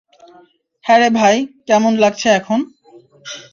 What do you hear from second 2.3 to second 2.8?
এখন?